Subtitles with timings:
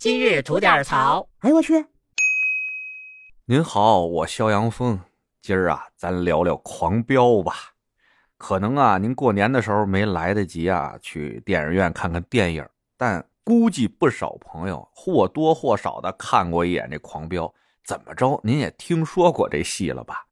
[0.00, 1.28] 今日吐点槽。
[1.40, 1.84] 哎呦我去！
[3.44, 4.98] 您好，我肖阳峰，
[5.42, 7.52] 今儿啊，咱聊聊《狂飙》吧。
[8.38, 12.66] 可能啊，您过年的时候没来得及啊去电影院看看电影，
[12.96, 17.44] 但估计不少朋友或多或少的看过一眼这《狂飙》。
[17.84, 20.24] 怎么着，您也听说过这戏了吧？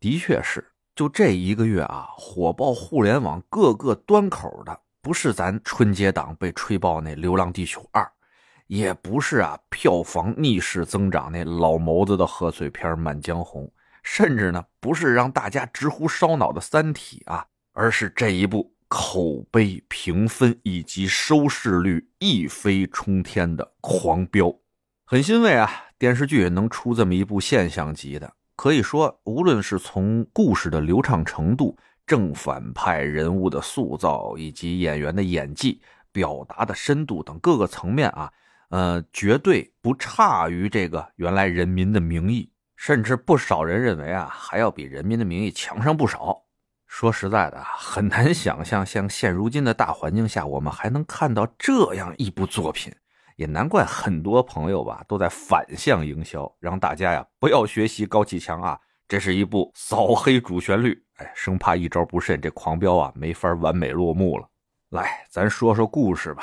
[0.00, 8.02] 的确是，就这一个月啊，火爆互联网各个端口的，不是咱春节档被吹爆那《流浪地球二》，
[8.72, 13.66] 也不是啊票房逆势增长那老谋子的贺岁片《满江红》，
[14.02, 17.44] 甚至呢不是让大家直呼烧脑的《三体》啊，
[17.74, 24.46] 而是这一部口碑、评分以及收视率一飞冲天的《狂飙》。
[25.04, 28.32] 很欣慰啊，电视剧能出这么一部现象级的。
[28.56, 38.32] 可以说，无论是从故事的流畅程度、正反派人物的塑造，以及演员的演技、表达的深度等各个层面啊，
[38.72, 46.42] 呃，绝对不差于这个原来《人民的名义》，甚至不少人认为啊，还要比《人民的名义》强上不少。
[46.86, 52.90] 说实在的啊，很难想象，像现如今的大环境下，我们还能看到这样一部作品。
[53.36, 64.48] 也难怪很多朋友吧都在反向营销，让大家呀不要学习高启强啊，这是一部扫黑主旋律，哎，生怕一招不慎，这狂飙啊没法完美落幕了。
[64.88, 66.42] 来，咱说说故事吧。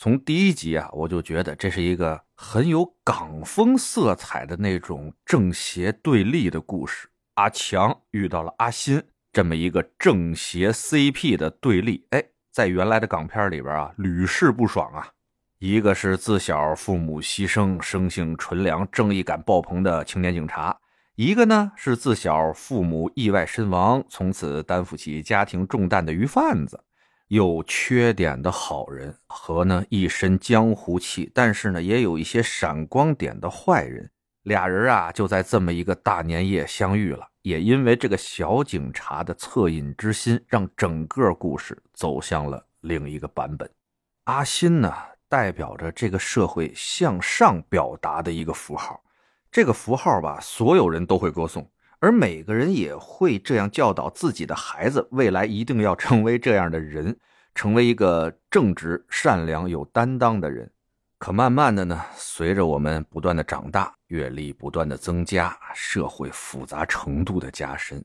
[0.00, 7.08] 从第一集啊，我就觉得这是一个很有港风色彩的那种正邪对立的故事。
[7.34, 15.08] 阿强遇到了阿新，这么一个正邪 CP 的对立，哎，在原来的港片里边啊，屡试不爽啊。
[15.58, 20.78] 一个是自小父母牺牲、生性纯良、正义感爆棚的青年警察，
[21.16, 26.84] 一个呢是自小父母意外身亡，从此担负起家庭重担的鱼贩子，
[27.28, 34.10] 有缺点的好人和呢一身江湖气，但是呢也有一些闪光点的坏人。
[34.42, 43.70] 俩人啊就在这么一个大年夜相遇了，也因为这个小警察的恻隐之心，让整个故事走向了另一个版本。
[44.24, 44.92] 阿新呢？
[45.30, 48.98] 代表着这个社会向上表达的一个符号，
[49.50, 51.70] 这个符号吧，所有人都会歌颂，
[52.00, 57.16] 而每个人也会这样教导自己的孩子，未来一定要成为这样的人，
[57.54, 60.70] 成为一个正直、善良、有担当的人。
[61.18, 68.04] 可慢慢的呢，随着我们不断的长大，阅历不断的增加，社会复杂程度的加深，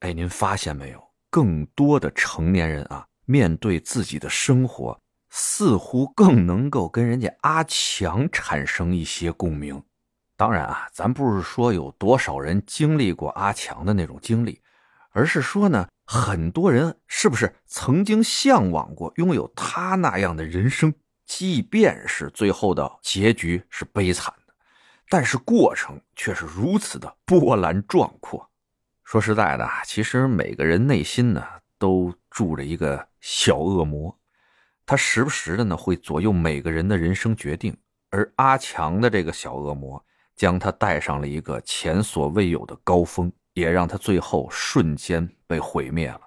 [0.00, 1.02] 哎，您发现没有？
[1.30, 4.98] 更多的成年人啊，面对自己的生活。
[5.36, 9.82] 似乎更能够跟人家阿强产生一些共鸣。
[10.36, 14.60] 当然啊，咱不是说有多少人经历过阿强的那种经历，
[15.10, 20.92] 而是说呢，很多人是不是曾经向往过拥有他那样的人生？
[21.24, 24.52] 即便是最后的结局是悲惨的，
[25.08, 28.50] 但是过程却是如此的波澜壮阔。
[29.04, 31.42] 说实在的，其实每个人内心呢，
[31.78, 34.18] 都住着一个小恶魔。
[34.84, 37.74] 他时不时的呢会左右每个人的人生决定，
[38.10, 40.04] 而阿强的这个小恶魔
[40.36, 46.20] 将他带上了一个前所未有的高峰，也让他最后瞬间被毁灭了。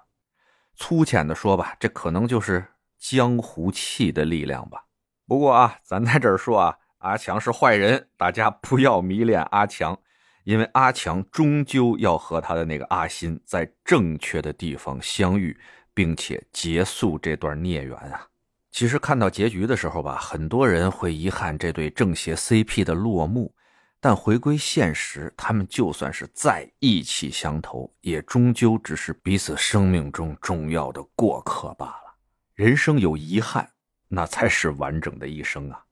[0.76, 2.64] 粗浅的说吧，这可能就是
[2.98, 4.84] 江湖气的力量吧。
[5.26, 9.98] 不过啊，咱在这儿说啊，阿强是坏人，大家不要迷恋阿强，
[10.44, 15.58] 因为阿强终究要和他的那个阿新在正确的地方相遇，
[15.92, 18.26] 并且结束这段孽缘啊。
[18.70, 23.52] 其实看到结局的时候吧，很多人会遗憾这对正邪 CP 的落幕，
[24.00, 32.14] 但回归现实，他们就算是再意气相投，也终究只是彼此生命中重要的过客罢了。
[32.54, 33.70] 人生有遗憾，
[34.08, 35.84] 那才是完整的一生啊！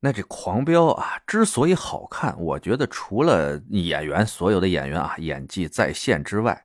[0.00, 6.64] 那这《狂飙》啊，之所以好看，我觉得除了演员所有的演员啊演技在线之外，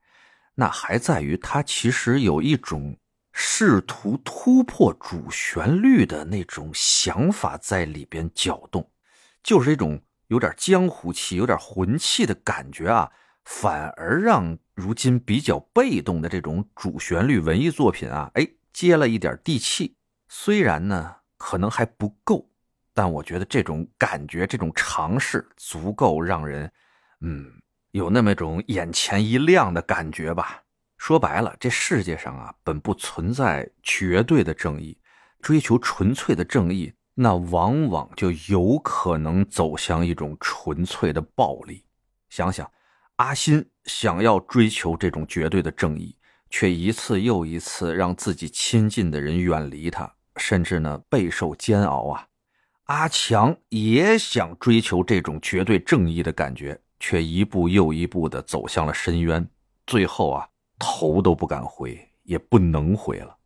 [0.55, 2.97] 那还在于它其实有一种。
[3.33, 8.91] 试图突破主旋律的那种想法在里边搅动，
[9.41, 9.97] 就是一种
[10.31, 13.11] 有点江湖气、有点魂气的感觉啊，
[13.43, 19.97] 反而让如今比较被动的这种主旋律文艺作品啊，哎，接了一点地气。
[20.29, 22.49] 虽然呢，可能还不够，
[22.93, 26.71] 但我觉得这种感觉、这种尝试足够让人，
[27.19, 27.51] 嗯，
[27.91, 30.63] 有那么一种眼前一亮的感觉吧。
[30.97, 34.97] 说白了，这世界上啊，本不存在绝对的正义。
[35.41, 41.83] 追求纯粹的正义，那往往就有可能走向一种纯粹的暴力。
[42.29, 42.71] 想想，
[43.17, 46.15] 阿新想要追求这种绝对的正义，
[46.49, 52.27] 却一次又一次让自己亲近的人远离他，甚至呢备受煎熬啊。
[52.85, 59.47] 阿强也想追求这种绝对正义的感觉，却一步又一步的走向了深渊，
[59.85, 60.47] 最后啊，
[60.79, 63.37] 头都不敢回，也不能回了。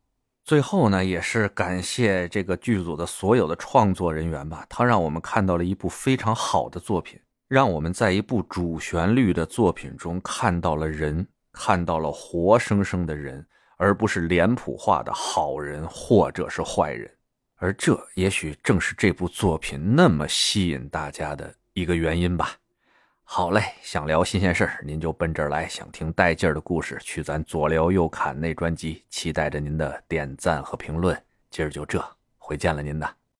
[0.45, 7.19] 最后呢，也是感谢这个剧组的所有的创作人员吧，他让我们看到了一部非常好的作品，
[7.50, 13.45] 让我们在一部主旋律的作品中看到了人，看到了活生生的人。
[13.77, 17.12] 而不是脸谱化的好人或者是坏人，
[17.57, 22.56] 而这也许正是这部作品那么吸引大家的一个原因吧。
[23.27, 29.04] 好嘞，想聊新鲜事儿，您就奔这儿来；想听带劲儿的故事，去咱左聊右侃那专辑。
[29.10, 31.19] 期待着您的点赞和评论。
[31.50, 32.01] 今儿就这，
[32.38, 33.25] 回见了您的。